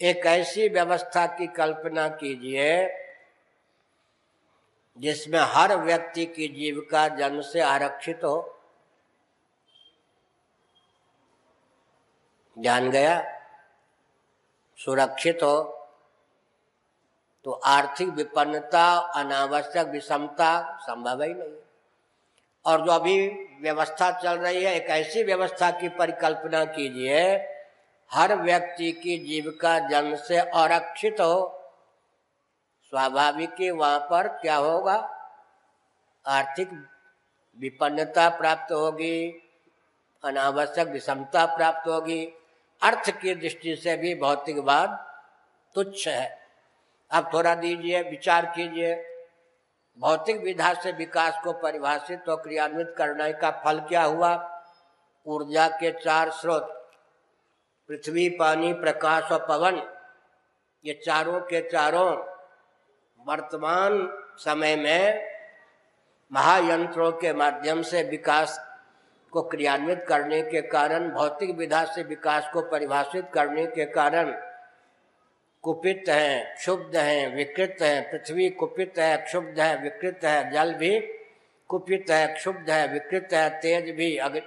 एक 0.00 0.26
ऐसी 0.26 0.68
व्यवस्था 0.68 1.26
की 1.26 1.46
कल्पना 1.46 2.08
कीजिए, 2.08 2.88
जिसमें 4.98 5.38
हर 5.38 5.76
व्यक्ति 5.76 6.26
की 6.26 6.48
जीविका 6.48 7.08
जन्म 7.08 7.40
से 7.40 7.60
आरक्षित 7.60 8.20
हो। 8.24 8.60
जान 12.58 12.90
गया? 12.90 13.40
सुरक्षित 14.76 15.36
हो। 15.42 15.62
तो 17.44 17.50
आर्थिक 17.52 18.08
विपन्नता, 18.08 18.96
अनावश्यक 18.96 19.86
विषमता 19.86 20.78
संभव 20.82 21.22
ही 21.22 21.34
नहीं। 21.34 21.63
और 22.66 22.80
जो 22.80 22.92
अभी 22.92 23.30
व्यवस्था 23.62 24.10
चल 24.10 24.38
रही 24.38 24.64
है, 24.64 24.74
एक 24.74 24.86
ऐसी 24.86 25.22
व्यवस्था 25.22 25.70
की 25.70 25.88
परिकल्पना 25.88 26.64
कीजिए, 26.64 27.48
हर 28.12 28.36
व्यक्ति 28.36 28.92
की 28.92 29.18
जीविका 29.18 29.78
जन्म 29.78 30.16
से 30.16 30.38
आरक्षित 30.38 31.20
हो, 31.20 31.60
स्वाभाविक 32.82 33.50
ही 33.60 33.70
वहाँ 33.70 33.98
पर 33.98 34.28
क्या 34.28 34.56
होगा? 34.56 35.10
आर्थिक 36.26 36.70
विपन्नता 37.58 38.28
प्राप्त 38.28 38.72
होगी, 38.72 39.42
अनावश्यक 40.24 40.88
विषमता 40.88 41.46
प्राप्त 41.46 41.88
होगी। 41.88 42.26
अर्थ 42.82 43.10
की 43.10 43.34
दृष्टि 43.34 43.76
से 43.76 43.96
भी 43.96 44.14
भौतिकवाद 44.14 45.06
तुच्छ 45.74 46.08
है। 46.08 46.38
अब 47.10 47.30
थोड़ा 47.34 47.54
दीजिए, 47.54 48.02
विचार 48.02 48.46
कीजिए। 48.46 49.13
भौतिक 49.98 50.40
विधा 50.42 50.72
से 50.74 50.92
विकास 50.92 51.40
को 51.44 51.52
परिभाषित 51.52 52.28
और 52.28 52.36
क्रियान्वित 52.36 52.94
करने 52.98 53.32
का 53.32 53.50
फल 53.64 53.80
क्या 53.80 54.02
हुआ? 54.02 54.32
ऊर्जा 55.26 55.68
के 55.68 55.90
चार 55.92 56.30
स्रोत, 56.30 56.90
पृथ्वी, 57.88 58.28
पानी, 58.28 58.72
प्रकाश 58.72 59.32
और 59.32 59.46
पवन, 59.48 59.82
ये 60.84 61.00
चारों 61.06 61.40
के 61.40 61.60
चारों 61.70 62.10
वर्तमान 63.26 64.08
समय 64.38 64.76
में 64.76 65.30
महायंत्रों 66.32 67.10
के 67.12 67.32
माध्यम 67.32 67.82
से 67.82 68.02
विकास 68.02 68.58
को 69.32 69.42
क्रियान्वित 69.42 70.04
करने 70.08 70.42
के 70.42 70.62
कारण, 70.62 71.10
भौतिक 71.10 71.56
विधा 71.56 71.84
से 71.84 72.02
विकास 72.02 72.50
को 72.52 72.62
परिभाषित 72.62 73.28
करने 73.34 73.66
के 73.66 73.84
कारण 73.84 74.32
कुपित 75.64 76.04
है, 76.08 76.54
क्षुब्ध 76.54 76.96
है, 76.96 77.34
विकृत 77.34 77.76
है, 77.82 78.00
पृथ्वी 78.00 78.50
कुपित 78.50 78.94
है, 78.98 79.16
क्षुब्ध 79.16 79.60
है, 79.60 79.82
विकृत 79.82 80.20
है, 80.24 80.50
जल 80.50 80.74
भी 80.74 81.00
कुपित 81.68 82.06
है, 82.10 82.34
क्षुब्ध 82.34 82.70
है, 82.70 82.92
विकृत 82.92 83.28
है, 83.32 83.60
तेज 83.60 83.94
भी 83.94 84.16
अग्नि 84.16 84.40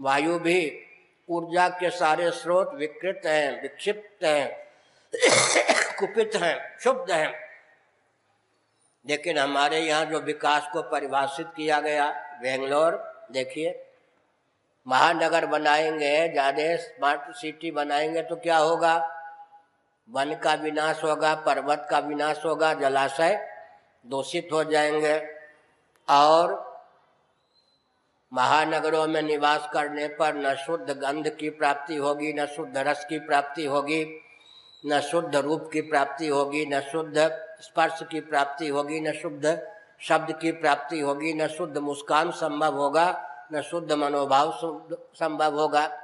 वायु 0.00 0.38
भी, 0.38 0.80
ऊर्जा 1.30 1.68
के 1.68 1.90
सारे 1.90 2.30
स्रोत 2.30 2.74
विकृत 2.74 3.20
हैं, 3.26 3.62
विक्षिप्त 3.62 4.24
हैं, 4.24 4.66
कुपित 5.98 6.36
हैं, 6.36 6.76
क्षुब्ध 6.76 7.10
हैं। 7.10 7.34
लेकिन 9.08 9.38
हमारे 9.38 9.80
यहाँ 9.80 10.04
जो 10.04 10.20
विकास 10.20 10.68
को 10.72 10.82
परिभाषित 10.82 11.46
किया 11.56 11.80
गया, 11.80 12.10
बेंगलोर, 12.42 13.22
देखिए, 13.32 13.84
महानगर 14.88 15.46
बनाएँगे, 15.46 16.28
ज़्यादा 16.28 16.76
स्मार्ट 16.76 17.20
सिटी 17.36 17.70
बनाएँगे 17.70 18.22
तो 18.22 18.36
क्या 18.36 18.56
होगा? 18.56 19.15
वन 20.10 20.34
का 20.34 20.54
विनाश 20.54 21.04
होगा, 21.04 21.34
पर्वत 21.34 21.86
का 21.90 21.98
विनाश 21.98 22.42
होगा, 22.44 22.74
जलाशय 22.74 23.48
दूषित 24.06 24.48
हो 24.52 24.64
जाएँगे। 24.64 25.26
और 26.08 26.66
महानगरों 28.32 29.06
में 29.06 29.22
निवास 29.22 29.70
करने 29.72 30.08
पर 30.08 30.34
न 30.34 30.54
शुद्ध 30.54 30.90
गंध 30.90 31.28
की 31.28 31.50
प्राप्ति 31.50 31.96
होगी, 31.96 32.32
न 32.32 32.46
शुद्ध 32.46 32.76
रस 32.76 33.06
की 33.08 33.18
प्राप्ति 33.18 33.66
होगी, 33.66 34.20
न 34.86 35.00
शुद्ध 35.00 35.36
रूप 35.36 35.70
की 35.72 35.80
प्राप्ति 35.80 36.28
होगी, 36.28 36.66
न 36.66 36.80
शुद्ध 36.80 37.18
स्पर्श 37.60 38.00
की 38.10 38.20
प्राप्ति 38.20 38.68
होगी, 38.68 39.00
न 39.00 39.12
शुद्ध 39.12 39.66
शब्द 40.00 40.38
की 40.40 40.52
प्राप्ति 40.52 41.00
होगी, 41.00 41.34
न 41.34 41.46
शुद्ध 41.46 41.78
मुस्कान 41.78 42.30
संभव 42.30 42.74
होगा, 42.74 43.30
न 43.52 43.62
शुद्ध 43.62 43.92
मनोभाव 43.92 44.52
संभव 44.92 45.54
होगा, 45.54 46.02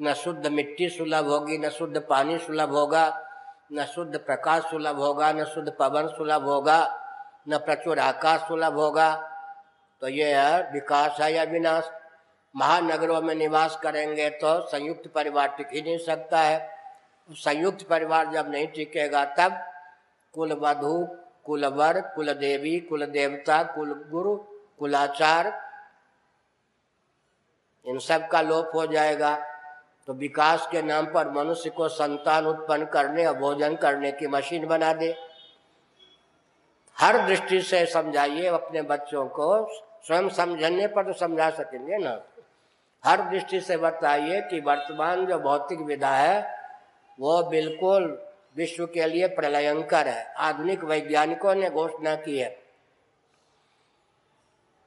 न 0.00 0.14
शुद्ध 0.14 0.46
मिट्टी 0.46 0.88
सुलभ 0.88 1.26
होगी, 1.26 1.58
न 1.58 1.68
शुद्ध 1.68 2.00
पानी 2.00 2.38
सुलभ 2.38 2.70
होगा 2.70 3.28
न 3.72 3.84
शुद्ध 3.84 4.16
प्रकाश 4.16 4.62
सुलभ 4.62 4.98
होगा, 4.98 5.32
न 5.32 5.44
शुद्ध 5.44 5.70
पवन 5.70 6.08
सुलभ 6.08 6.44
होगा, 6.44 6.78
न 7.48 7.58
प्रचुर 7.58 7.98
आकाश 7.98 8.40
सुलभ 8.40 8.74
होगा। 8.74 9.10
तो 10.02 10.08
ये 10.08 10.32
है 10.34 10.72
विकास 10.72 11.20
है 11.20 11.32
या 11.32 11.42
विनाश। 11.44 11.90
महानगरों 12.54 13.20
में 13.22 13.34
निवास 13.34 13.78
करेंगे 13.82 14.28
तो 14.30 14.60
संयुक्त 14.68 15.06
परिवार 15.14 15.48
टिक 15.48 15.68
ही 15.72 15.82
नहीं 15.82 15.98
सकता 15.98 16.40
है। 16.40 16.70
संयुक्त 17.28 17.86
परिवार 17.88 18.32
जब 18.32 18.50
नहीं 18.50 18.66
टिकेगा 18.66 19.24
तब 19.38 19.58
कुल 20.34 20.52
वधु 20.52 21.06
कुलवर 21.44 22.00
कुल 22.14 22.32
देवी 22.34 22.78
कुल 22.80 23.04
देवता 23.06 23.62
कुल 23.74 23.92
गुरु 24.10 24.36
कुलाचार, 24.78 25.46
इन 27.86 27.98
सब 27.98 28.28
का 28.28 28.40
लोप 28.40 28.70
हो 28.74 28.86
जाएगा। 28.86 29.36
तो 30.12 30.16
विकास 30.16 30.68
के 30.72 30.82
नाम 30.82 31.06
पर 31.06 31.30
मनुष्य 31.30 31.70
को 31.70 31.88
संतान 31.88 32.46
उत्पन्न 32.46 32.84
करने 32.84 33.26
और 33.26 33.38
भोजन 33.38 33.76
करने 33.76 34.12
की 34.12 34.26
मशीन 34.26 34.66
बना 34.66 34.92
दे। 34.92 35.16
हर 36.98 37.26
दृष्टि 37.26 37.62
से 37.62 37.86
समझाइए 37.86 38.46
अपने 38.46 38.82
बच्चों 38.82 39.26
को, 39.26 39.68
स्वयं 40.06 40.28
समझने 40.28 40.86
पर 40.86 41.02
तो 41.02 41.12
समझा 41.12 41.50
सकेंगे 41.50 41.96
ना। 41.96 42.22
हर 43.04 43.30
दृष्टि 43.30 43.60
से 43.60 43.76
बताइए 43.76 44.40
कि 44.40 44.60
वर्तमान 44.60 45.26
जो 45.26 45.38
भौतिक 45.38 45.80
विधा 45.80 46.10
है, 46.10 46.60
वो 47.20 47.42
बिल्कुल 47.42 48.26
विश्व 48.56 48.86
के 48.86 49.06
लिए 49.06 49.28
प्रलयंकर 49.28 50.08
है। 50.08 50.34
आधुनिक 50.34 50.84
वैज्ञानिकों 50.84 51.54
ने 51.54 51.70
घोषणा 51.70 52.14
की 52.14 52.38
है। 52.38 52.58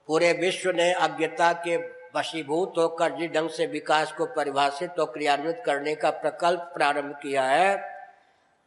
पूरे 0.08 0.34
विश्व 0.34 0.72
ने 0.72 0.94
अज्ञता 0.94 1.54
के 1.54 1.95
वशीभूत 2.16 2.74
होकर 2.78 3.16
जिस 3.18 3.32
ढंग 3.32 3.50
से 3.50 3.66
विकास 3.68 4.12
को 4.12 4.26
परिभाषित 4.36 5.00
और 5.00 5.12
क्रियान्वित 5.12 5.62
करने 5.66 5.96
का 5.96 6.10
प्रकल्प 6.12 6.72
प्रारंभ 6.74 7.16
किया 7.22 7.44
है, 7.44 7.76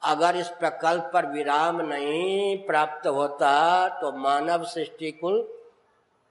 अगर 0.02 0.36
इस 0.36 0.48
प्रकल्प 0.58 1.10
पर 1.14 1.26
विराम 1.26 1.80
नहीं 1.82 2.56
प्राप्त 2.66 3.06
होता 3.06 3.88
तो 4.00 4.12
मानव 4.18 4.64
सृष्टि 4.64 5.10
कुल 5.12 5.40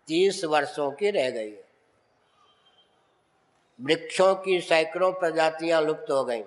तीस 0.08 0.44
वर्षों 0.46 0.92
की 0.92 1.10
रह 1.12 1.30
गई 1.30 1.52
वृक्षों 3.80 4.34
की 4.36 4.60
सैकड़ों 4.62 5.12
प्रजातियाँ 5.14 5.82
लुप्त 5.82 6.12
हो 6.12 6.24
गई। 6.24 6.44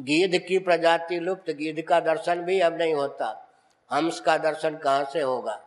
गीध 0.00 0.38
की 0.38 0.58
प्रजाति 0.58 1.18
लुप्त, 1.20 1.50
गीध 1.50 1.82
का 1.88 1.98
दर्शन 2.00 2.40
भी 2.42 2.58
अब 2.60 2.76
नहीं 2.76 2.94
होता। 2.94 3.26
हंस 3.90 4.20
का 4.20 4.36
दर्शन 4.38 4.76
कहाँ 4.76 5.04
से 5.12 5.20
होगा? 5.20 5.58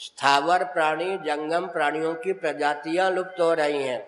स्थावर 0.00 0.64
प्राणी, 0.64 1.16
जंगम 1.18 1.66
प्राणियों 1.66 2.14
की 2.14 2.32
प्रजातियाँ 2.32 3.10
लुप्त 3.10 3.40
हो 3.40 3.52
रही 3.54 3.82
हैं। 3.82 4.06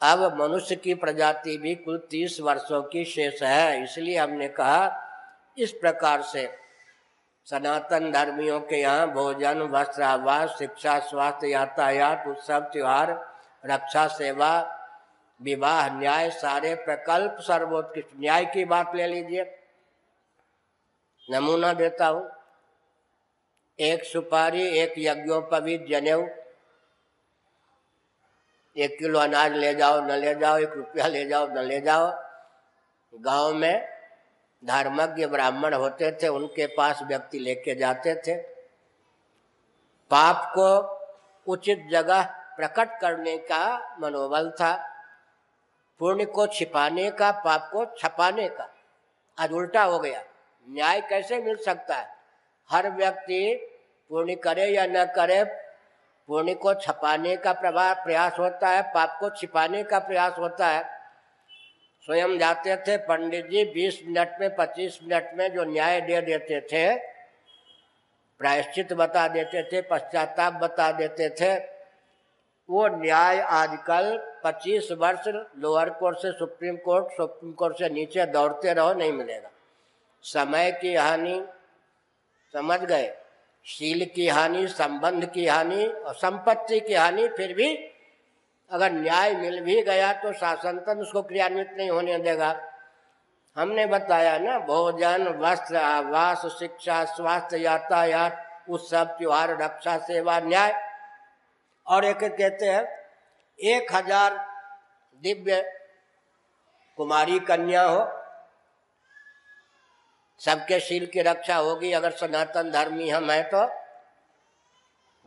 अब 0.00 0.40
मनुष्य 0.40 0.76
की 0.76 0.94
प्रजाति 0.94 1.56
भी 1.56 1.74
कुल 1.74 1.98
तीस 2.10 2.40
वर्षों 2.40 2.82
की 2.82 3.04
शेष 3.04 3.42
है, 3.42 3.82
इसलिए 3.84 4.18
हमने 4.18 4.48
कहा 4.48 4.90
इस 5.58 5.72
प्रकार 5.72 6.22
से 6.22 6.48
सनातन 7.46 8.10
धर्मियों 8.12 8.60
के 8.60 8.76
यहाँ 8.76 9.06
भोजन 9.12 9.60
वस्त्र 9.70 10.02
आवास 10.02 10.56
शिक्षा, 10.58 10.98
स्वास्थ्य, 11.00 11.48
यातायात, 11.48 12.26
उत्सव, 12.28 12.60
त्योहार, 12.72 13.10
रक्षा, 13.64 14.06
सेवा, 14.08 14.52
विवाह, 15.40 15.88
न्याय, 15.98 16.30
सारे 16.30 16.74
प्रकल्प 16.74 17.38
सर्वोत्कृष्ट। 17.40 18.08
न्याय 18.20 18.44
की 18.44 18.64
बात 18.64 18.94
ले 18.94 19.06
लीजिए। 19.06 19.44
नमूना 21.28 21.72
देता 21.72 22.06
हूँ। 22.06 22.30
एक 23.82 24.04
सुपारी, 24.04 24.62
एक 24.62 24.94
यज्ञोपवीत 24.98 25.86
जनेऊ 25.90 26.26
एक 28.76 28.98
किलो 28.98 29.18
अनाज 29.18 29.52
ले 29.52 29.74
जाओ, 29.74 30.00
न 30.00 30.10
ले 30.10 30.34
जाओ, 30.34 30.58
एक 30.58 30.72
रुपया 30.72 31.06
ले 31.06 31.24
जाओ, 31.24 31.46
न 31.46 31.58
ले 31.58 31.80
जाओ। 31.80 32.12
गाँव 33.14 33.54
में 33.54 33.88
धर्मज्ञ 34.64 35.26
ब्राह्मण 35.26 35.74
होते 35.74 36.12
थे, 36.12 36.28
उनके 36.28 36.66
पास 36.66 37.02
व्यक्ति 37.02 37.38
लेके 37.38 37.74
जाते 37.74 38.14
थे। 38.14 38.36
पाप 40.10 40.52
को 40.58 40.68
उचित 41.52 41.88
जगह 41.90 42.22
प्रकट 42.56 43.00
करने 43.00 43.38
का 43.38 43.96
मनोबल 44.00 44.50
था, 44.50 44.88
पुण्य 45.98 46.24
को 46.24 46.46
छिपाने 46.46 47.10
का, 47.10 47.30
पाप 47.30 47.70
को 47.72 47.84
छपाने 47.84 48.48
का। 48.48 48.74
आज 49.38 49.52
उल्टा 49.52 49.82
हो 49.82 49.98
गया। 49.98 50.24
न्याय 50.70 51.00
कैसे 51.00 51.42
मिल 51.42 51.56
सकता 51.56 51.96
है? 51.96 52.16
हर 52.70 52.90
व्यक्ति 52.90 53.68
पुण्य 54.12 54.34
करे 54.34 54.66
या 54.66 54.86
न 54.86 55.04
करे, 55.04 55.44
पुण्य 56.26 56.54
को 56.54 56.74
छपाने 56.74 57.36
का 57.36 57.52
प्रभाव 57.52 57.94
प्रयास 57.94 58.38
होता 58.38 58.68
है, 58.68 58.82
पाप 58.82 59.16
को 59.20 59.30
छिपाने 59.30 59.82
का 59.82 59.98
प्रयास 59.98 60.32
होता 60.38 60.68
है। 60.68 60.84
स्वयं 62.06 62.38
जाते 62.38 62.76
थे 62.76 62.96
पंडित 62.96 63.46
जी 63.46 63.64
20 63.64 64.02
मिनट 64.06 64.36
में 64.40 64.56
25 64.56 64.98
मिनट 65.02 65.30
में 65.34 65.52
जो 65.52 65.64
न्याय 65.64 66.00
दे 66.00 66.20
देते 66.20 66.60
थे, 66.60 66.98
प्रायश्चित 68.38 68.92
बता 68.92 69.28
देते 69.28 69.62
थे, 69.62 69.82
पश्चाताप 69.82 70.52
बता 70.52 70.92
देते 70.92 71.28
थे, 71.30 71.54
वो 72.70 72.88
न्याय 72.88 73.40
आजकल 73.40 74.18
25 74.44 74.92
वर्ष 74.92 75.28
लोअर 75.58 75.90
कोर्ट 75.90 76.18
से, 76.18 76.32
सुप्रीम 76.32 76.76
कोर्ट 76.76 77.06
सुप्रीम 77.16 77.52
कोर्ट 77.52 77.78
से 77.78 77.88
नीचे 77.88 78.26
दौड़ते 78.26 78.72
रहो, 78.72 78.92
नहीं 78.92 79.12
मिलेगा। 79.12 79.50
समय 80.22 80.72
की 80.72 80.94
हानि, 80.94 81.46
समझ 82.52 82.80
गए? 82.80 83.21
शील 83.66 84.04
की 84.14 84.28
हानि, 84.28 84.66
संबंध 84.68 85.24
की 85.24 85.46
हानि 85.46 85.86
और 85.86 86.14
संपत्ति 86.14 86.80
की 86.80 86.94
हानि, 86.94 87.26
फिर 87.28 87.54
भी 87.54 87.74
अगर 88.70 88.92
न्याय 88.92 89.34
मिल 89.34 89.60
भी 89.60 89.80
गया 89.82 90.12
तो 90.12 90.32
शासन 90.32 90.78
तक 90.78 90.98
उसको 91.00 91.22
क्रियान्वित 91.22 91.74
नहीं 91.76 91.90
होने 91.90 92.18
देगा। 92.18 92.54
हमने 93.56 93.84
बताया 93.86 94.38
ना, 94.38 94.58
भोजन, 94.58 95.26
वस्त्र, 95.40 95.76
आवास, 95.76 96.46
शिक्षा, 96.58 97.04
स्वास्थ्य, 97.06 97.58
यातायात, 97.58 98.64
उत्सव, 98.68 99.04
त्योहार, 99.18 99.56
रक्षा, 99.62 99.96
सेवा, 99.98 100.38
न्याय। 100.40 100.74
और 101.86 102.04
एक 102.04 102.18
कहते 102.18 102.66
हैं, 102.66 102.84
एक 103.58 103.94
हज़ार 103.94 104.36
दिव्य 105.22 105.60
कुमारी 106.98 107.38
कन्या 107.40 107.82
हो 107.82 108.00
सबके 110.42 110.80
शील 110.80 111.06
की 111.06 111.22
रक्षा 111.22 111.56
होगी। 111.56 111.92
अगर 111.92 112.10
सनातन 112.10 112.70
धर्मी 112.70 113.08
हम 113.10 113.30
हैं 113.30 113.44
तो 113.50 113.66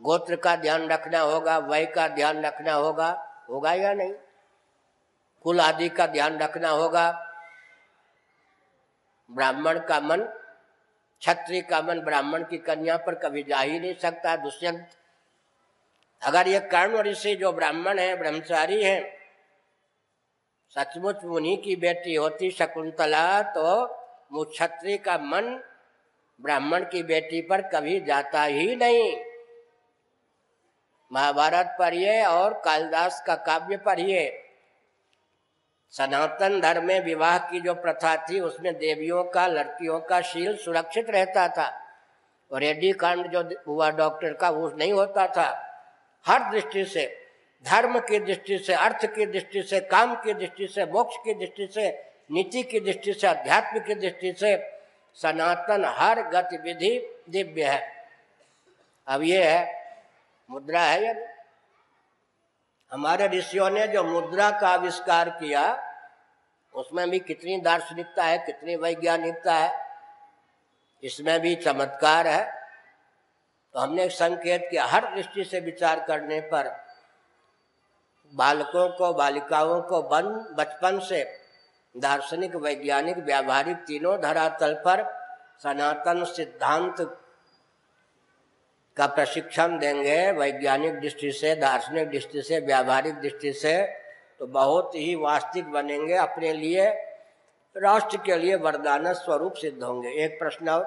गोत्र 0.00 0.36
का 0.36 0.56
ध्यान 0.56 0.88
रखना 0.88 1.20
होगा 1.20 1.58
वय 1.58 1.86
का 1.86 2.08
ध्यान 2.08 2.44
रखना 2.44 2.72
होगा। 2.72 3.10
होगा 3.50 3.72
या 3.72 3.92
नहीं? 3.94 4.12
कुल 5.44 5.60
आदि 5.60 5.88
का 5.88 6.06
ध्यान 6.06 6.38
रखना 6.38 6.70
होगा। 6.70 7.10
ब्राह्मण 9.30 9.78
का 9.78 10.00
मन, 10.00 10.22
क्षत्रिय 11.22 11.60
का 11.60 11.80
मन 11.82 12.00
ब्राह्मण 12.00 12.44
की 12.44 12.58
कन्या 12.58 12.96
पर 12.96 13.14
कभी 13.14 13.42
जा 13.42 13.60
ही 13.60 13.78
नहीं 13.80 13.94
सकता। 13.94 14.36
दुष्यंत, 14.36 14.88
अगर 16.22 16.48
ये 16.48 16.60
कर्ण 16.60 17.00
ऋषि 17.00 17.34
जो 17.36 17.52
ब्राह्मण 17.52 17.98
है, 17.98 18.16
ब्रह्मचारी 18.16 18.82
है, 18.84 19.00
सचमुच 20.76 21.24
मुनि 21.24 21.56
की 21.56 21.76
बेटी 21.76 22.14
होती, 22.14 22.50
शकुंतला 22.50 23.42
तो 23.42 23.95
क्षत्रिय 24.34 24.96
का 24.96 25.18
मन 25.18 25.62
ब्राह्मण 26.40 26.84
की 26.84 27.02
बेटी 27.02 27.40
पर 27.40 27.62
कभी 27.62 28.00
जाता 28.00 28.42
ही 28.42 28.76
नहीं। 28.76 29.20
महाभारत 31.12 31.76
पढ़िए 31.78 32.24
और 32.24 32.62
कालिदास 32.64 33.24
का 33.26 33.34
काव्य 33.34 33.76
पढ़िए। 33.76 34.42
सनातन 35.90 36.60
धर्म 36.60 36.84
में 36.84 37.04
विवाह 37.04 37.38
की 37.38 37.60
जो 37.60 37.74
प्रथा 37.74 38.16
थी, 38.16 38.40
उसमें 38.40 38.78
देवियों 38.78 39.24
का, 39.24 39.46
लड़कियों 39.46 40.00
का 40.00 40.20
शील 40.20 40.56
सुरक्षित 40.56 41.10
रहता 41.10 41.48
था। 41.48 41.82
और 42.52 42.60
रेडी 42.60 42.92
कांड 42.92 43.26
जो 43.26 43.50
हुआ 43.66 43.90
डॉक्टर 43.90 44.32
का, 44.32 44.50
वो 44.50 44.68
नहीं 44.68 44.92
होता 44.92 45.26
था। 45.26 45.62
हर 46.26 46.50
दृष्टि 46.50 46.84
से, 46.84 47.26
धर्म 47.64 47.98
की 47.98 48.18
दृष्टि 48.18 48.58
से, 48.58 48.74
अर्थ 48.74 49.06
की 49.06 49.26
दृष्टि 49.26 49.62
से, 49.62 49.80
काम 49.80 50.14
की 50.14 50.34
दृष्टि 50.34 50.66
से, 50.66 50.84
मोक्ष 50.84 51.16
की 51.16 51.34
दृष्टि 51.34 51.68
से 51.74 52.15
नीति 52.30 52.62
की 52.62 52.80
दृष्टि 52.80 53.14
से, 53.14 53.26
अध्यात्म 53.26 53.78
की 53.78 53.94
दृष्टि 53.94 54.32
से 54.32 54.80
सनातन 55.14 55.84
हर 55.84 56.22
गतिविधि 56.22 57.22
दिव्य 57.30 57.64
है। 57.64 58.08
अब 59.06 59.22
ये 59.22 59.44
है, 59.44 59.86
मुद्रा 60.50 60.80
है 60.80 61.04
या। 61.04 61.14
हमारे 62.92 63.26
ऋषियों 63.26 63.70
ने 63.70 63.86
जो 63.86 64.04
मुद्रा 64.04 64.50
का 64.50 64.68
आविष्कार 64.68 65.30
किया, 65.30 65.92
उसमें 66.74 67.10
भी 67.10 67.18
कितनी 67.18 67.60
दार्शनिकता 67.60 68.24
है, 68.24 68.38
कितनी 68.38 68.76
वैज्ञानिकता 68.76 69.54
है, 69.54 69.86
इसमें 71.02 71.40
भी 71.40 71.56
चमत्कार 71.56 72.26
है। 72.26 72.70
तो 73.72 73.78
हमने 73.78 74.08
संकेत 74.08 74.68
किया, 74.70 74.84
हर 74.84 75.14
दृष्टि 75.14 75.44
से 75.44 75.60
विचार 75.60 76.04
करने 76.08 76.40
पर 76.40 76.84
बालकों 78.34 78.88
को, 78.88 79.12
बालिकाओं 79.12 79.82
को 79.82 80.02
बन, 80.02 80.22
बचपन 80.54 81.00
से 81.00 81.45
दार्शनिक, 81.96 82.56
वैज्ञानिक, 82.56 83.16
व्यावहारिक 83.16 83.76
तीनों 83.76 84.20
धरातल 84.20 84.74
पर 84.74 85.04
सनातन 85.62 86.24
सिद्धांत 86.24 86.96
का 88.96 89.06
प्रशिक्षण 89.06 89.78
देंगे। 89.78 90.30
वैज्ञानिक 90.32 91.00
दृष्टि 91.00 91.32
से, 91.32 91.54
दार्शनिक 91.54 92.08
दृष्टि 92.10 92.42
से, 92.42 92.60
व्यावहारिक 92.60 93.14
दृष्टि 93.14 93.52
से 93.52 93.76
तो 94.38 94.46
बहुत 94.46 94.94
ही 94.94 95.14
वास्तविक 95.14 95.66
बनेंगे। 95.66 96.14
अपने 96.14 96.52
लिए, 96.52 96.86
राष्ट्र 97.76 98.16
के 98.16 98.36
लिए 98.36 98.54
वरदान 98.56 99.12
स्वरूप 99.12 99.54
सिद्ध 99.54 99.82
होंगे। 99.82 100.08
एक 100.24 100.38
प्रश्न 100.38 100.68
और। 100.68 100.84